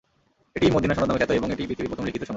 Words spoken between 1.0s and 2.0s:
নামে খ্যাত এবং এটিই পৃথিবীর